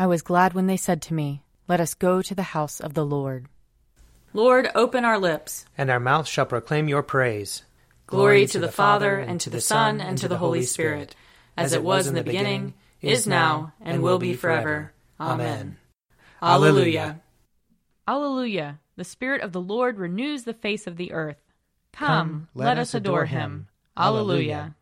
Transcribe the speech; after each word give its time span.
I 0.00 0.06
was 0.06 0.22
glad 0.22 0.54
when 0.54 0.68
they 0.68 0.76
said 0.76 1.02
to 1.02 1.14
me, 1.14 1.42
Let 1.66 1.80
us 1.80 1.94
go 1.94 2.22
to 2.22 2.34
the 2.34 2.54
house 2.54 2.78
of 2.78 2.94
the 2.94 3.04
Lord. 3.04 3.48
Lord, 4.32 4.70
open 4.76 5.04
our 5.04 5.18
lips, 5.18 5.64
and 5.76 5.90
our 5.90 5.98
mouth 5.98 6.28
shall 6.28 6.46
proclaim 6.46 6.86
your 6.86 7.02
praise. 7.02 7.64
Glory 8.06 8.46
to 8.46 8.60
the 8.60 8.70
Father, 8.70 9.18
and 9.18 9.40
to 9.40 9.50
the 9.50 9.60
Son, 9.60 10.00
and 10.00 10.16
to 10.18 10.28
the 10.28 10.38
Holy 10.38 10.62
Spirit, 10.62 11.16
as 11.56 11.72
it 11.72 11.82
was 11.82 12.06
in 12.06 12.14
the 12.14 12.22
beginning, 12.22 12.74
is 13.02 13.26
now, 13.26 13.72
and 13.80 14.00
will 14.00 14.20
be 14.20 14.34
forever. 14.34 14.92
Amen. 15.18 15.78
Alleluia. 16.40 17.20
Alleluia. 18.06 18.78
The 18.94 19.04
Spirit 19.04 19.42
of 19.42 19.50
the 19.50 19.60
Lord 19.60 19.98
renews 19.98 20.44
the 20.44 20.54
face 20.54 20.86
of 20.86 20.96
the 20.96 21.10
earth. 21.10 21.42
Come, 21.92 22.46
let 22.54 22.78
us 22.78 22.94
adore 22.94 23.26
him. 23.26 23.66
Alleluia. 23.96 24.76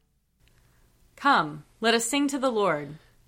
Come, 1.16 1.64
let 1.80 1.94
us 1.94 2.04
sing 2.04 2.28
to 2.28 2.38
the 2.38 2.52
Lord. 2.52 2.96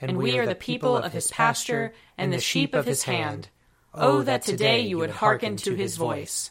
and 0.00 0.16
we 0.16 0.38
are 0.38 0.46
the 0.46 0.54
people 0.54 0.96
of 0.96 1.12
his 1.12 1.30
pasture 1.30 1.92
and 2.18 2.32
the 2.32 2.40
sheep 2.40 2.74
of 2.74 2.86
his 2.86 3.04
hand. 3.04 3.48
Oh, 3.94 4.18
oh, 4.18 4.22
that 4.22 4.42
today 4.42 4.80
you 4.80 4.98
would 4.98 5.10
hearken 5.10 5.56
to 5.56 5.74
his 5.74 5.96
voice. 5.96 6.50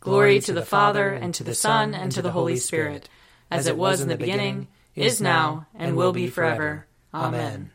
Glory 0.00 0.40
to 0.40 0.52
the 0.52 0.64
Father, 0.64 1.10
and 1.10 1.32
to 1.34 1.44
the 1.44 1.54
Son, 1.54 1.94
and 1.94 2.10
to 2.12 2.22
the 2.22 2.32
Holy 2.32 2.56
Spirit, 2.56 3.08
as 3.50 3.66
it 3.66 3.76
was 3.76 4.00
in 4.00 4.08
the 4.08 4.16
beginning, 4.16 4.68
is 4.94 5.20
now, 5.20 5.66
and 5.74 5.96
will 5.96 6.12
be 6.12 6.26
forever. 6.26 6.86
Amen. 7.14 7.70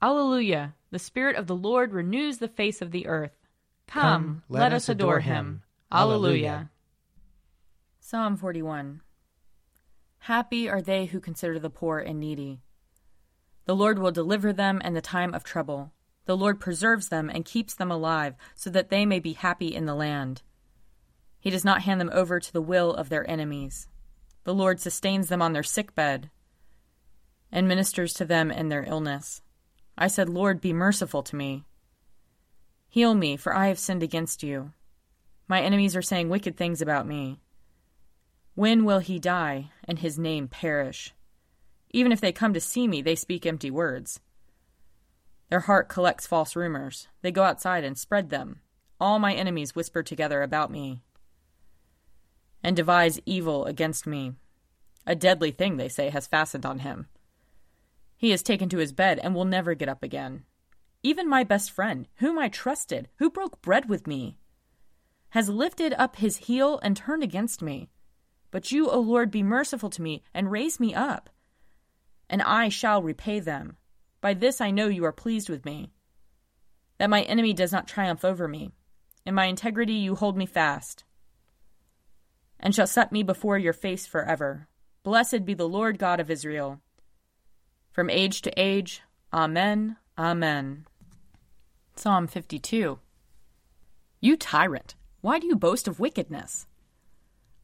Alleluia. 0.00 0.74
The 0.90 0.98
Spirit 0.98 1.36
of 1.36 1.46
the 1.46 1.56
Lord 1.56 1.92
renews 1.92 2.38
the 2.38 2.48
face 2.48 2.82
of 2.82 2.90
the 2.90 3.06
earth. 3.06 3.32
Come, 3.86 4.42
let, 4.48 4.72
us 4.72 4.88
adore 4.88 5.20
him. 5.20 5.62
Alleluia. 5.90 6.70
Psalm 8.00 8.36
41 8.36 9.00
Happy 10.18 10.68
are 10.68 10.82
they 10.82 11.06
who 11.06 11.20
consider 11.20 11.58
the 11.58 11.70
poor 11.70 11.98
and 11.98 12.20
needy. 12.20 12.60
The 13.64 13.76
Lord 13.76 13.98
will 13.98 14.12
deliver 14.12 14.52
them 14.52 14.80
in 14.84 14.94
the 14.94 15.00
time 15.00 15.34
of 15.34 15.44
trouble. 15.44 15.92
The 16.26 16.36
Lord 16.36 16.60
preserves 16.60 17.08
them 17.08 17.30
and 17.30 17.44
keeps 17.44 17.74
them 17.74 17.90
alive, 17.90 18.34
so 18.54 18.70
that 18.70 18.90
they 18.90 19.06
may 19.06 19.20
be 19.20 19.32
happy 19.32 19.74
in 19.74 19.86
the 19.86 19.94
land. 19.94 20.42
He 21.40 21.50
does 21.50 21.64
not 21.64 21.82
hand 21.82 22.00
them 22.00 22.10
over 22.12 22.38
to 22.38 22.52
the 22.52 22.62
will 22.62 22.92
of 22.94 23.08
their 23.08 23.28
enemies. 23.28 23.88
The 24.44 24.54
Lord 24.54 24.80
sustains 24.80 25.28
them 25.28 25.42
on 25.42 25.52
their 25.52 25.62
sick 25.62 25.94
bed 25.94 26.30
and 27.52 27.68
ministers 27.68 28.14
to 28.14 28.24
them 28.24 28.50
in 28.50 28.70
their 28.70 28.84
illness. 28.84 29.42
I 29.96 30.08
said, 30.08 30.28
Lord, 30.28 30.60
be 30.60 30.72
merciful 30.72 31.22
to 31.24 31.36
me. 31.36 31.64
Heal 32.88 33.14
me, 33.14 33.36
for 33.36 33.54
I 33.54 33.68
have 33.68 33.78
sinned 33.78 34.02
against 34.02 34.42
you. 34.42 34.72
My 35.46 35.60
enemies 35.60 35.94
are 35.94 36.02
saying 36.02 36.30
wicked 36.30 36.56
things 36.56 36.80
about 36.80 37.06
me. 37.06 37.40
When 38.54 38.84
will 38.84 39.00
he 39.00 39.18
die 39.18 39.70
and 39.84 39.98
his 39.98 40.18
name 40.18 40.48
perish? 40.48 41.12
Even 41.92 42.12
if 42.12 42.20
they 42.20 42.32
come 42.32 42.54
to 42.54 42.60
see 42.60 42.88
me, 42.88 43.02
they 43.02 43.14
speak 43.14 43.44
empty 43.44 43.70
words. 43.70 44.20
Their 45.50 45.60
heart 45.60 45.88
collects 45.88 46.26
false 46.26 46.56
rumors. 46.56 47.08
They 47.20 47.30
go 47.30 47.42
outside 47.42 47.84
and 47.84 47.98
spread 47.98 48.30
them. 48.30 48.60
All 48.98 49.18
my 49.18 49.34
enemies 49.34 49.74
whisper 49.74 50.02
together 50.02 50.42
about 50.42 50.70
me 50.70 51.02
and 52.62 52.76
devise 52.76 53.20
evil 53.26 53.64
against 53.66 54.06
me. 54.06 54.32
A 55.06 55.14
deadly 55.14 55.50
thing, 55.50 55.76
they 55.76 55.88
say, 55.88 56.10
has 56.10 56.26
fastened 56.26 56.64
on 56.64 56.80
him. 56.80 57.08
He 58.16 58.32
is 58.32 58.42
taken 58.42 58.68
to 58.68 58.78
his 58.78 58.92
bed 58.92 59.18
and 59.18 59.34
will 59.34 59.44
never 59.44 59.74
get 59.74 59.88
up 59.88 60.02
again. 60.02 60.44
Even 61.02 61.28
my 61.28 61.42
best 61.42 61.72
friend, 61.72 62.06
whom 62.16 62.38
I 62.38 62.48
trusted, 62.48 63.08
who 63.16 63.30
broke 63.30 63.60
bread 63.62 63.88
with 63.88 64.06
me, 64.06 64.38
has 65.30 65.48
lifted 65.48 65.92
up 65.98 66.16
his 66.16 66.36
heel 66.36 66.78
and 66.82 66.96
turned 66.96 67.24
against 67.24 67.62
me. 67.62 67.90
But 68.52 68.70
you, 68.70 68.88
O 68.88 69.00
Lord, 69.00 69.30
be 69.30 69.42
merciful 69.42 69.90
to 69.90 70.02
me 70.02 70.22
and 70.32 70.52
raise 70.52 70.78
me 70.78 70.94
up, 70.94 71.30
and 72.32 72.40
I 72.42 72.70
shall 72.70 73.02
repay 73.02 73.40
them. 73.40 73.76
By 74.22 74.32
this 74.32 74.62
I 74.62 74.70
know 74.70 74.88
you 74.88 75.04
are 75.04 75.12
pleased 75.12 75.50
with 75.50 75.66
me, 75.66 75.92
that 76.96 77.10
my 77.10 77.22
enemy 77.22 77.52
does 77.52 77.72
not 77.72 77.86
triumph 77.86 78.24
over 78.24 78.48
me. 78.48 78.72
In 79.26 79.34
my 79.34 79.44
integrity 79.44 79.92
you 79.92 80.14
hold 80.14 80.36
me 80.36 80.46
fast, 80.46 81.04
and 82.58 82.74
shall 82.74 82.86
set 82.86 83.12
me 83.12 83.22
before 83.22 83.58
your 83.58 83.74
face 83.74 84.06
forever. 84.06 84.66
Blessed 85.02 85.44
be 85.44 85.52
the 85.52 85.68
Lord 85.68 85.98
God 85.98 86.20
of 86.20 86.30
Israel. 86.30 86.80
From 87.90 88.08
age 88.08 88.40
to 88.42 88.60
age, 88.60 89.02
Amen, 89.32 89.96
Amen. 90.16 90.86
Psalm 91.96 92.26
52 92.26 92.98
You 94.20 94.36
tyrant, 94.38 94.94
why 95.20 95.38
do 95.38 95.46
you 95.46 95.54
boast 95.54 95.86
of 95.86 96.00
wickedness? 96.00 96.66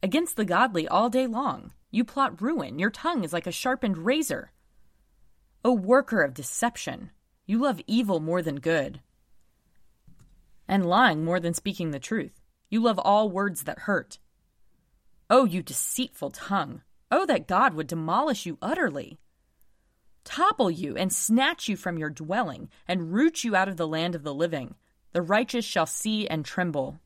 Against 0.03 0.35
the 0.35 0.45
godly 0.45 0.87
all 0.87 1.09
day 1.09 1.25
long, 1.25 1.73
you 1.89 2.03
plot 2.03 2.39
ruin, 2.39 2.77
your 2.77 2.91
tongue 2.91 3.23
is 3.23 3.33
like 3.33 3.47
a 3.47 3.51
sharpened 3.51 3.97
razor. 4.05 4.51
O 5.63 5.73
worker 5.73 6.21
of 6.21 6.33
deception, 6.33 7.11
you 7.45 7.57
love 7.57 7.81
evil 7.85 8.21
more 8.21 8.41
than 8.41 8.61
good, 8.61 9.01
and 10.67 10.85
lying 10.85 11.25
more 11.25 11.39
than 11.39 11.53
speaking 11.53 11.91
the 11.91 11.99
truth. 11.99 12.39
You 12.69 12.81
love 12.81 12.99
all 12.99 13.29
words 13.29 13.63
that 13.63 13.79
hurt. 13.79 14.19
O 15.29 15.43
you 15.43 15.61
deceitful 15.61 16.31
tongue, 16.31 16.81
O 17.11 17.25
that 17.25 17.47
God 17.47 17.73
would 17.73 17.87
demolish 17.87 18.45
you 18.45 18.57
utterly, 18.61 19.19
topple 20.23 20.71
you 20.71 20.95
and 20.95 21.11
snatch 21.11 21.67
you 21.67 21.75
from 21.75 21.97
your 21.97 22.09
dwelling, 22.09 22.69
and 22.87 23.11
root 23.11 23.43
you 23.43 23.55
out 23.55 23.67
of 23.67 23.77
the 23.77 23.87
land 23.87 24.15
of 24.15 24.23
the 24.23 24.33
living. 24.33 24.75
The 25.11 25.21
righteous 25.21 25.65
shall 25.65 25.87
see 25.87 26.27
and 26.27 26.45
tremble. 26.45 26.99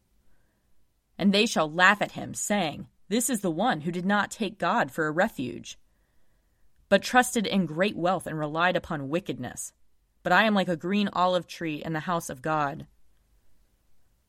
And 1.17 1.33
they 1.33 1.45
shall 1.45 1.71
laugh 1.71 2.01
at 2.01 2.11
him, 2.11 2.33
saying, 2.33 2.87
This 3.07 3.29
is 3.29 3.41
the 3.41 3.51
one 3.51 3.81
who 3.81 3.91
did 3.91 4.05
not 4.05 4.29
take 4.29 4.59
God 4.59 4.91
for 4.91 5.07
a 5.07 5.11
refuge 5.11 5.77
but 6.93 7.01
trusted 7.01 7.47
in 7.47 7.65
great 7.65 7.97
wealth 7.97 8.27
and 8.27 8.37
relied 8.37 8.75
upon 8.75 9.09
wickedness. 9.09 9.73
But 10.21 10.31
I 10.31 10.43
am 10.43 10.53
like 10.53 10.67
a 10.67 10.77
green 10.77 11.09
olive 11.11 11.47
tree 11.47 11.81
in 11.83 11.93
the 11.93 12.01
house 12.01 12.29
of 12.29 12.43
God. 12.43 12.85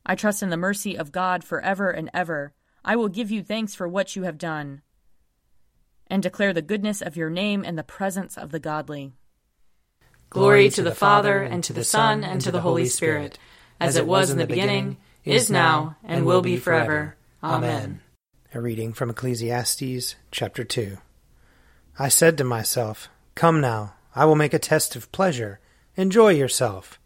I 0.06 0.14
trust 0.14 0.42
in 0.42 0.48
the 0.48 0.56
mercy 0.56 0.97
of 0.97 1.12
God 1.12 1.44
forever 1.44 1.91
and 1.91 2.08
ever. 2.14 2.54
I 2.82 2.97
will 2.97 3.10
give 3.10 3.30
you 3.30 3.42
thanks 3.42 3.74
for 3.74 3.86
what 3.86 4.16
you 4.16 4.22
have 4.22 4.38
done, 4.38 4.80
and 6.06 6.22
declare 6.22 6.54
the 6.54 6.62
goodness 6.62 7.03
of 7.03 7.19
your 7.19 7.28
name 7.28 7.64
in 7.64 7.76
the 7.76 7.84
presence 7.84 8.38
of 8.38 8.50
the 8.50 8.60
godly. 8.60 9.12
Glory 10.30 10.70
to 10.70 10.82
the 10.82 10.94
Father, 10.94 11.42
and 11.42 11.62
to 11.64 11.74
the 11.74 11.84
Son, 11.84 12.24
and 12.24 12.41
to 12.41 12.50
the 12.50 12.62
Holy 12.62 12.86
Spirit, 12.86 13.38
as 13.78 13.97
it 13.97 14.06
was 14.06 14.30
in 14.30 14.38
the 14.38 14.47
beginning, 14.47 14.97
is 15.22 15.50
now, 15.50 15.97
and 16.03 16.24
will 16.24 16.41
be 16.41 16.56
forever. 16.56 17.14
Amen. 17.42 18.00
A 18.54 18.60
reading 18.62 18.94
from 18.94 19.10
Ecclesiastes 19.10 20.16
chapter 20.30 20.64
2. 20.64 20.97
I 21.97 22.09
said 22.09 22.37
to 22.38 22.44
myself, 22.44 23.09
Come 23.37 23.60
now, 23.60 23.94
I 24.16 24.25
will 24.25 24.34
make 24.34 24.53
a 24.53 24.59
test 24.59 24.97
of 24.97 25.12
pleasure. 25.12 25.60
Enjoy 25.97 26.31
yourself. 26.31 26.99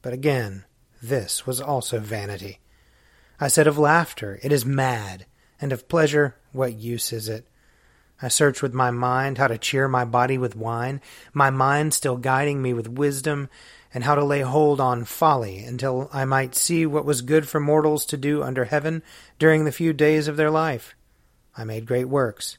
But 0.00 0.14
again, 0.14 0.64
this 1.02 1.46
was 1.46 1.60
also 1.60 1.98
vanity. 1.98 2.60
I 3.38 3.48
said 3.48 3.66
of 3.66 3.76
laughter, 3.76 4.40
It 4.42 4.50
is 4.50 4.64
mad, 4.64 5.26
and 5.60 5.74
of 5.74 5.88
pleasure, 5.88 6.36
What 6.52 6.72
use 6.72 7.12
is 7.12 7.28
it? 7.28 7.46
I 8.22 8.28
searched 8.28 8.62
with 8.62 8.72
my 8.72 8.90
mind 8.90 9.36
how 9.36 9.46
to 9.46 9.58
cheer 9.58 9.88
my 9.88 10.06
body 10.06 10.38
with 10.38 10.56
wine, 10.56 11.02
my 11.34 11.50
mind 11.50 11.92
still 11.92 12.16
guiding 12.16 12.62
me 12.62 12.72
with 12.72 12.88
wisdom, 12.88 13.50
and 13.92 14.04
how 14.04 14.14
to 14.14 14.24
lay 14.24 14.40
hold 14.40 14.80
on 14.80 15.04
folly 15.04 15.64
until 15.64 16.08
I 16.14 16.24
might 16.24 16.54
see 16.54 16.86
what 16.86 17.04
was 17.04 17.20
good 17.20 17.46
for 17.46 17.60
mortals 17.60 18.06
to 18.06 18.16
do 18.16 18.42
under 18.42 18.64
heaven 18.64 19.02
during 19.38 19.66
the 19.66 19.72
few 19.72 19.92
days 19.92 20.28
of 20.28 20.38
their 20.38 20.50
life. 20.50 20.94
I 21.58 21.64
made 21.64 21.84
great 21.84 22.08
works. 22.08 22.56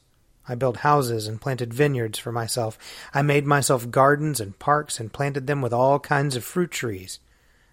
I 0.48 0.54
built 0.54 0.78
houses 0.78 1.28
and 1.28 1.40
planted 1.40 1.72
vineyards 1.72 2.18
for 2.18 2.32
myself. 2.32 2.78
I 3.14 3.22
made 3.22 3.46
myself 3.46 3.90
gardens 3.90 4.40
and 4.40 4.58
parks 4.58 4.98
and 4.98 5.12
planted 5.12 5.46
them 5.46 5.62
with 5.62 5.72
all 5.72 6.00
kinds 6.00 6.34
of 6.34 6.44
fruit 6.44 6.70
trees. 6.70 7.20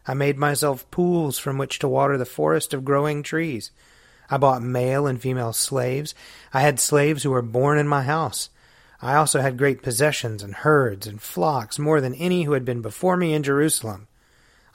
I 0.05 0.13
made 0.13 0.37
myself 0.37 0.89
pools 0.91 1.37
from 1.37 1.57
which 1.57 1.79
to 1.79 1.87
water 1.87 2.17
the 2.17 2.25
forest 2.25 2.73
of 2.73 2.85
growing 2.85 3.23
trees. 3.23 3.71
I 4.29 4.37
bought 4.37 4.61
male 4.61 5.07
and 5.07 5.21
female 5.21 5.53
slaves. 5.53 6.13
I 6.53 6.61
had 6.61 6.79
slaves 6.79 7.23
who 7.23 7.31
were 7.31 7.41
born 7.41 7.79
in 7.79 7.87
my 7.87 8.03
house. 8.03 8.49
I 9.01 9.15
also 9.15 9.41
had 9.41 9.57
great 9.57 9.81
possessions 9.81 10.43
and 10.43 10.53
herds 10.53 11.07
and 11.07 11.21
flocks, 11.21 11.79
more 11.79 12.01
than 12.01 12.13
any 12.15 12.43
who 12.43 12.51
had 12.51 12.65
been 12.65 12.81
before 12.81 13.17
me 13.17 13.33
in 13.33 13.43
Jerusalem. 13.43 14.07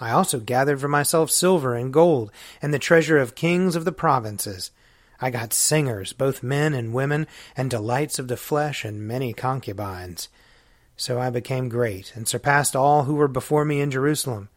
I 0.01 0.11
also 0.11 0.41
gathered 0.41 0.81
for 0.81 0.89
myself 0.89 1.31
silver 1.31 1.75
and 1.75 1.93
gold, 1.93 2.33
and 2.61 2.75
the 2.75 2.79
treasure 2.79 3.19
of 3.19 3.35
kings 3.35 3.77
of 3.77 3.85
the 3.85 3.93
provinces. 3.93 4.71
I 5.21 5.31
got 5.31 5.53
singers, 5.53 6.13
both 6.13 6.43
men 6.43 6.75
and 6.75 6.93
women, 6.93 7.27
and 7.57 7.71
delights 7.71 8.19
of 8.19 8.29
the 8.29 8.37
flesh, 8.37 8.85
and 8.85 9.07
many 9.07 9.33
concubines. 9.33 10.29
So 10.97 11.21
I 11.21 11.31
became 11.31 11.69
great, 11.69 12.13
and 12.15 12.29
surpassed 12.29 12.77
all 12.77 13.05
who 13.05 13.15
were 13.15 13.29
before 13.29 13.65
me 13.65 13.81
in 13.81 13.91
Jerusalem. 13.91 14.49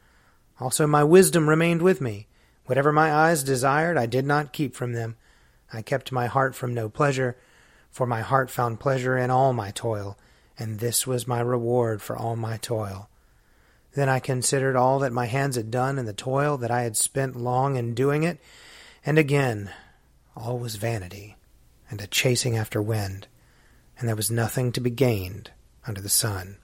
Also 0.60 0.88
my 0.88 1.04
wisdom 1.04 1.50
remained 1.50 1.82
with 1.82 2.02
me. 2.02 2.28
Whatever 2.66 2.92
my 2.92 3.14
eyes 3.14 3.44
desired, 3.44 3.98
I 3.98 4.06
did 4.06 4.26
not 4.26 4.54
keep 4.54 4.76
from 4.76 4.94
them. 4.94 5.16
I 5.72 5.82
kept 5.82 6.12
my 6.12 6.28
heart 6.28 6.56
from 6.56 6.74
no 6.74 6.90
pleasure, 6.90 7.38
for 7.90 8.06
my 8.06 8.22
heart 8.22 8.50
found 8.50 8.80
pleasure 8.80 9.18
in 9.18 9.32
all 9.32 9.54
my 9.54 9.72
toil, 9.72 10.18
and 10.58 10.80
this 10.80 11.08
was 11.08 11.28
my 11.28 11.40
reward 11.40 12.02
for 12.02 12.18
all 12.18 12.36
my 12.36 12.58
toil. 12.58 13.10
Then 13.94 14.10
I 14.10 14.20
considered 14.20 14.76
all 14.76 15.00
that 15.00 15.12
my 15.12 15.26
hands 15.26 15.56
had 15.56 15.72
done 15.72 15.98
and 15.98 16.08
the 16.08 16.14
toil 16.14 16.58
that 16.58 16.72
I 16.72 16.84
had 16.84 16.96
spent 16.96 17.36
long 17.36 17.78
in 17.78 17.94
doing 17.94 18.24
it, 18.24 18.40
and 19.06 19.18
again 19.18 19.72
all 20.38 20.60
was 20.60 20.76
vanity 20.76 21.36
and 21.90 22.02
a 22.02 22.08
chasing 22.08 22.58
after 22.58 22.82
wind, 22.82 23.28
and 23.98 24.08
there 24.08 24.16
was 24.16 24.30
nothing 24.30 24.72
to 24.74 24.82
be 24.82 24.90
gained 24.90 25.52
under 25.86 26.02
the 26.02 26.10
sun. 26.10 26.58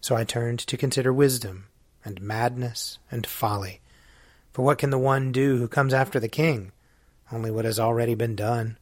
So 0.00 0.16
I 0.16 0.24
turned 0.24 0.58
to 0.60 0.76
consider 0.76 1.12
wisdom, 1.12 1.66
and 2.04 2.20
madness, 2.22 2.98
and 3.10 3.26
folly. 3.26 3.80
For 4.52 4.62
what 4.62 4.78
can 4.78 4.90
the 4.90 4.98
one 4.98 5.32
do 5.32 5.58
who 5.58 5.68
comes 5.68 5.92
after 5.92 6.18
the 6.18 6.28
king? 6.28 6.72
Only 7.30 7.50
what 7.50 7.66
has 7.66 7.78
already 7.78 8.14
been 8.14 8.34
done. 8.34 8.78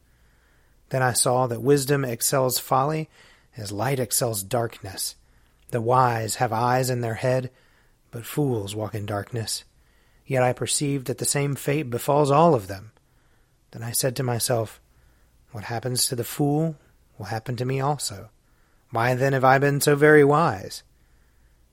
Then 0.89 1.03
I 1.03 1.13
saw 1.13 1.47
that 1.47 1.61
wisdom 1.61 2.05
excels 2.05 2.57
folly, 2.57 3.09
as 3.57 3.71
light 3.71 3.99
excels 3.99 4.41
darkness. 4.41 5.15
The 5.71 5.81
wise 5.81 6.35
have 6.35 6.53
eyes 6.53 6.89
in 6.89 7.01
their 7.01 7.15
head, 7.15 7.51
but 8.09 8.25
fools 8.25 8.73
walk 8.73 8.95
in 8.95 9.05
darkness. 9.05 9.65
Yet 10.25 10.41
I 10.41 10.53
perceived 10.53 11.07
that 11.07 11.17
the 11.17 11.25
same 11.25 11.55
fate 11.55 11.89
befalls 11.89 12.31
all 12.31 12.55
of 12.55 12.67
them. 12.67 12.91
Then 13.71 13.83
I 13.83 13.91
said 13.91 14.15
to 14.15 14.23
myself, 14.23 14.81
What 15.51 15.65
happens 15.65 16.05
to 16.07 16.15
the 16.15 16.23
fool 16.23 16.75
will 17.17 17.27
happen 17.27 17.55
to 17.57 17.65
me 17.65 17.79
also. 17.79 18.29
Why 18.91 19.13
then 19.13 19.33
have 19.33 19.43
I 19.43 19.59
been 19.59 19.81
so 19.81 19.95
very 19.95 20.23
wise? 20.23 20.83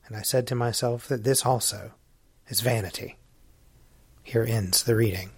And 0.07 0.17
I 0.17 0.23
said 0.23 0.47
to 0.49 0.55
myself 0.55 1.09
that 1.09 1.25
this 1.25 1.45
also 1.47 1.93
is 2.49 2.61
vanity. 2.61 3.17
Here 4.23 4.45
ends 4.45 4.83
the 4.83 4.95
reading. 4.95 5.31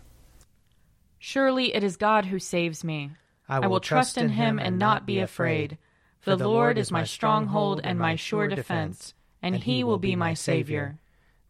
Surely 1.18 1.74
it 1.74 1.84
is 1.84 1.96
God 1.96 2.26
who 2.26 2.38
saves 2.38 2.82
me. 2.82 3.12
I 3.48 3.58
will, 3.58 3.64
I 3.64 3.68
will 3.68 3.80
trust 3.80 4.18
in 4.18 4.30
him 4.30 4.58
and 4.58 4.78
not 4.78 5.06
be 5.06 5.20
afraid. 5.20 5.78
For 6.20 6.36
the 6.36 6.48
Lord 6.48 6.76
is 6.76 6.90
my 6.90 7.04
stronghold 7.04 7.80
and 7.84 7.98
my 7.98 8.16
sure 8.16 8.48
defense, 8.48 9.14
and 9.40 9.56
he 9.56 9.84
will 9.84 9.98
be 9.98 10.16
my 10.16 10.34
Savior. 10.34 10.98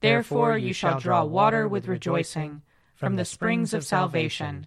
Therefore 0.01 0.57
you 0.57 0.73
shall 0.73 1.01
draw 1.01 1.25
water 1.25 1.67
with 1.67 1.89
rejoicing 1.89 2.63
from 2.95 3.17
the 3.17 3.25
springs 3.25 3.75
of 3.75 3.85
salvation. 3.85 4.67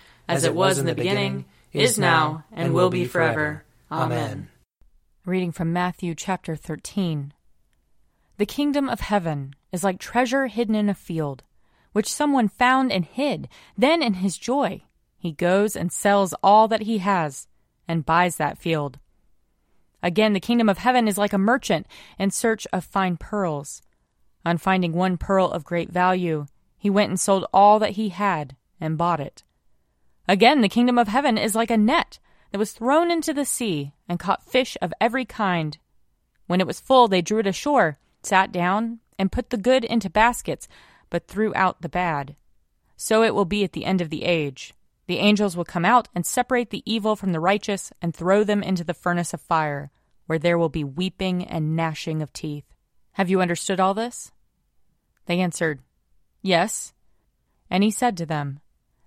as 0.31 0.45
it 0.45 0.55
was 0.55 0.77
in 0.77 0.85
the 0.85 0.95
beginning, 0.95 1.43
is 1.73 1.99
now, 1.99 2.45
and 2.53 2.73
will 2.73 2.89
be 2.89 3.03
forever. 3.03 3.65
Amen. 3.91 4.47
Reading 5.25 5.51
from 5.51 5.73
Matthew 5.73 6.15
chapter 6.15 6.55
13. 6.55 7.33
The 8.37 8.45
kingdom 8.45 8.87
of 8.87 9.01
heaven 9.01 9.53
is 9.73 9.83
like 9.83 9.99
treasure 9.99 10.47
hidden 10.47 10.73
in 10.73 10.87
a 10.87 10.93
field, 10.93 11.43
which 11.91 12.11
someone 12.11 12.47
found 12.47 12.93
and 12.93 13.03
hid. 13.03 13.49
Then, 13.77 14.01
in 14.01 14.15
his 14.15 14.37
joy, 14.37 14.83
he 15.17 15.33
goes 15.33 15.75
and 15.75 15.91
sells 15.91 16.33
all 16.41 16.69
that 16.69 16.83
he 16.83 16.99
has 16.99 17.49
and 17.85 18.05
buys 18.05 18.37
that 18.37 18.57
field. 18.57 18.99
Again, 20.01 20.31
the 20.31 20.39
kingdom 20.39 20.69
of 20.69 20.77
heaven 20.77 21.09
is 21.09 21.17
like 21.17 21.33
a 21.33 21.37
merchant 21.37 21.87
in 22.17 22.31
search 22.31 22.65
of 22.71 22.85
fine 22.85 23.17
pearls. 23.17 23.81
On 24.45 24.57
finding 24.57 24.93
one 24.93 25.17
pearl 25.17 25.51
of 25.51 25.65
great 25.65 25.91
value, 25.91 26.45
he 26.77 26.89
went 26.89 27.09
and 27.09 27.19
sold 27.19 27.45
all 27.53 27.79
that 27.79 27.91
he 27.91 28.09
had 28.09 28.55
and 28.79 28.97
bought 28.97 29.19
it. 29.19 29.43
Again, 30.27 30.61
the 30.61 30.69
kingdom 30.69 30.97
of 30.97 31.07
heaven 31.07 31.37
is 31.37 31.55
like 31.55 31.71
a 31.71 31.77
net 31.77 32.19
that 32.51 32.57
was 32.57 32.71
thrown 32.71 33.11
into 33.11 33.33
the 33.33 33.45
sea 33.45 33.93
and 34.07 34.19
caught 34.19 34.43
fish 34.43 34.77
of 34.81 34.93
every 35.01 35.25
kind. 35.25 35.77
When 36.47 36.61
it 36.61 36.67
was 36.67 36.79
full, 36.79 37.07
they 37.07 37.21
drew 37.21 37.39
it 37.39 37.47
ashore, 37.47 37.97
sat 38.23 38.51
down, 38.51 38.99
and 39.17 39.31
put 39.31 39.49
the 39.49 39.57
good 39.57 39.83
into 39.83 40.09
baskets, 40.09 40.67
but 41.09 41.27
threw 41.27 41.53
out 41.55 41.81
the 41.81 41.89
bad. 41.89 42.35
So 42.97 43.23
it 43.23 43.33
will 43.33 43.45
be 43.45 43.63
at 43.63 43.73
the 43.73 43.85
end 43.85 44.01
of 44.01 44.09
the 44.09 44.23
age. 44.23 44.73
The 45.07 45.17
angels 45.17 45.57
will 45.57 45.65
come 45.65 45.85
out 45.85 46.07
and 46.13 46.25
separate 46.25 46.69
the 46.69 46.83
evil 46.85 47.15
from 47.15 47.31
the 47.31 47.39
righteous 47.39 47.91
and 48.01 48.15
throw 48.15 48.43
them 48.43 48.63
into 48.63 48.83
the 48.83 48.93
furnace 48.93 49.33
of 49.33 49.41
fire, 49.41 49.91
where 50.27 50.39
there 50.39 50.57
will 50.57 50.69
be 50.69 50.83
weeping 50.83 51.43
and 51.43 51.75
gnashing 51.75 52.21
of 52.21 52.31
teeth. 52.31 52.65
Have 53.13 53.29
you 53.29 53.41
understood 53.41 53.79
all 53.79 53.93
this? 53.93 54.31
They 55.25 55.39
answered, 55.39 55.81
Yes. 56.41 56.93
And 57.69 57.83
he 57.83 57.91
said 57.91 58.17
to 58.17 58.25
them, 58.25 58.59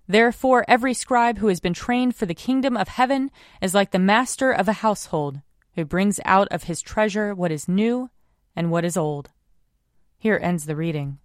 Therefore, 0.06 0.64
every 0.68 0.92
scribe 0.92 1.38
who 1.38 1.48
has 1.48 1.60
been 1.60 1.72
trained 1.72 2.14
for 2.14 2.26
the 2.26 2.34
kingdom 2.34 2.76
of 2.76 2.88
heaven 2.88 3.30
is 3.62 3.74
like 3.74 3.90
the 3.90 3.98
master 3.98 4.52
of 4.52 4.68
a 4.68 4.74
household, 4.74 5.40
who 5.74 5.84
brings 5.84 6.20
out 6.24 6.48
of 6.48 6.64
his 6.64 6.82
treasure 6.82 7.34
what 7.34 7.50
is 7.50 7.68
new 7.68 8.10
and 8.54 8.70
what 8.70 8.84
is 8.84 8.96
old. 8.96 9.30
Here 10.18 10.38
ends 10.42 10.66
the 10.66 10.76
reading. 10.76 11.18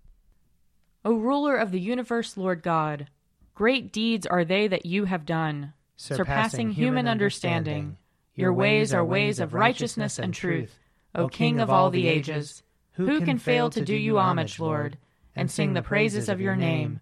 O 1.05 1.13
ruler 1.13 1.55
of 1.55 1.71
the 1.71 1.79
universe, 1.79 2.37
Lord 2.37 2.63
God, 2.63 3.07
great 3.53 3.91
deeds 3.91 4.25
are 4.25 4.45
they 4.45 4.67
that 4.67 4.85
you 4.85 5.05
have 5.05 5.25
done, 5.25 5.73
surpassing 5.95 6.71
human 6.71 7.07
understanding. 7.07 7.97
Your 8.35 8.53
ways 8.53 8.93
are 8.93 9.03
ways 9.03 9.39
of 9.39 9.53
righteousness 9.53 10.19
and 10.19 10.33
truth, 10.33 10.79
O 11.13 11.27
King 11.27 11.59
of 11.59 11.69
all 11.69 11.89
the 11.89 12.07
ages. 12.07 12.63
Who 12.93 13.21
can 13.21 13.37
fail 13.37 13.69
to 13.69 13.83
do 13.83 13.95
you 13.95 14.17
homage, 14.19 14.59
Lord, 14.59 14.97
and 15.35 15.51
sing 15.51 15.73
the 15.73 15.81
praises 15.81 16.29
of 16.29 16.41
your 16.41 16.55
name? 16.55 17.01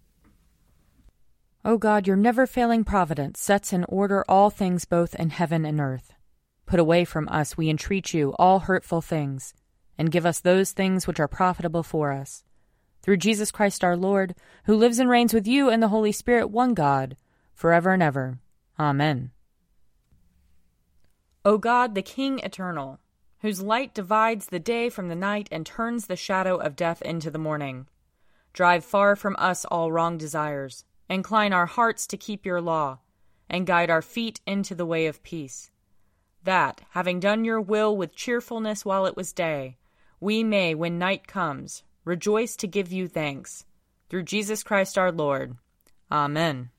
O 1.63 1.77
God, 1.77 2.07
your 2.07 2.17
never 2.17 2.47
failing 2.47 2.83
providence 2.83 3.39
sets 3.39 3.71
in 3.71 3.83
order 3.83 4.25
all 4.27 4.49
things 4.49 4.85
both 4.85 5.13
in 5.13 5.29
heaven 5.29 5.63
and 5.63 5.79
earth. 5.79 6.11
Put 6.65 6.79
away 6.79 7.05
from 7.05 7.29
us, 7.29 7.55
we 7.55 7.69
entreat 7.69 8.15
you, 8.15 8.33
all 8.39 8.59
hurtful 8.59 9.01
things, 9.01 9.53
and 9.95 10.11
give 10.11 10.25
us 10.25 10.39
those 10.39 10.71
things 10.71 11.05
which 11.05 11.19
are 11.19 11.27
profitable 11.27 11.83
for 11.83 12.11
us. 12.11 12.43
Through 13.03 13.17
Jesus 13.17 13.51
Christ 13.51 13.83
our 13.83 13.95
Lord, 13.95 14.33
who 14.63 14.75
lives 14.75 14.97
and 14.97 15.07
reigns 15.07 15.35
with 15.35 15.45
you 15.45 15.69
and 15.69 15.83
the 15.83 15.89
Holy 15.89 16.11
Spirit, 16.11 16.47
one 16.47 16.73
God, 16.73 17.15
forever 17.53 17.93
and 17.93 18.01
ever. 18.01 18.39
Amen. 18.79 19.29
O 21.45 21.59
God, 21.59 21.93
the 21.93 22.01
King 22.01 22.39
eternal, 22.39 22.99
whose 23.41 23.61
light 23.61 23.93
divides 23.93 24.47
the 24.47 24.59
day 24.59 24.89
from 24.89 25.09
the 25.09 25.15
night 25.15 25.47
and 25.51 25.63
turns 25.63 26.07
the 26.07 26.15
shadow 26.15 26.55
of 26.55 26.75
death 26.75 27.03
into 27.03 27.29
the 27.29 27.37
morning, 27.37 27.85
drive 28.51 28.83
far 28.83 29.15
from 29.15 29.35
us 29.37 29.63
all 29.65 29.91
wrong 29.91 30.17
desires 30.17 30.85
Incline 31.11 31.51
our 31.51 31.65
hearts 31.65 32.07
to 32.07 32.15
keep 32.15 32.45
your 32.45 32.61
law, 32.61 32.99
and 33.49 33.67
guide 33.67 33.89
our 33.89 34.01
feet 34.01 34.39
into 34.47 34.73
the 34.73 34.85
way 34.85 35.07
of 35.07 35.21
peace. 35.23 35.69
That, 36.45 36.83
having 36.91 37.19
done 37.19 37.43
your 37.43 37.59
will 37.59 37.97
with 37.97 38.15
cheerfulness 38.15 38.85
while 38.85 39.05
it 39.05 39.17
was 39.17 39.33
day, 39.33 39.75
we 40.21 40.41
may, 40.41 40.73
when 40.73 40.97
night 40.97 41.27
comes, 41.27 41.83
rejoice 42.05 42.55
to 42.55 42.65
give 42.65 42.93
you 42.93 43.09
thanks. 43.09 43.65
Through 44.09 44.23
Jesus 44.23 44.63
Christ 44.63 44.97
our 44.97 45.11
Lord. 45.11 45.57
Amen. 46.09 46.69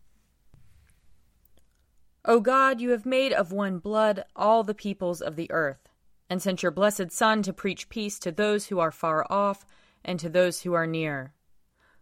O 2.25 2.41
God, 2.41 2.81
you 2.81 2.89
have 2.93 3.05
made 3.05 3.35
of 3.35 3.53
one 3.53 3.81
blood 3.81 4.25
all 4.35 4.65
the 4.65 4.73
peoples 4.73 5.21
of 5.21 5.37
the 5.37 5.51
earth, 5.51 5.91
and 6.31 6.41
sent 6.41 6.63
your 6.63 6.73
blessed 6.73 7.13
Son 7.13 7.43
to 7.43 7.53
preach 7.53 7.91
peace 7.91 8.19
to 8.21 8.33
those 8.33 8.69
who 8.69 8.79
are 8.79 8.91
far 8.91 9.27
off 9.29 9.67
and 10.03 10.19
to 10.19 10.31
those 10.31 10.63
who 10.63 10.73
are 10.73 10.87
near. 10.87 11.35